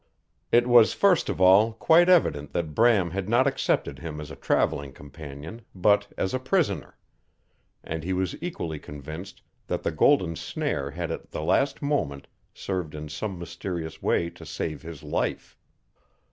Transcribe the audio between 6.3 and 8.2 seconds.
a prisoner; and he